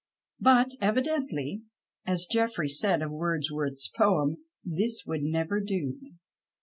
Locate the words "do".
5.63-5.99